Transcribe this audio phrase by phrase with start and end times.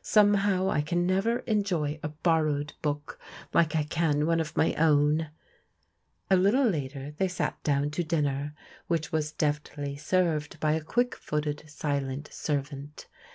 [0.00, 3.18] Somehow I can never enjoy a borrowed book
[3.52, 5.26] like I can one of my own/*
[6.30, 8.54] A little later they sat down to dinner,
[8.86, 13.06] which was deftly served by a quick footed, silent servant.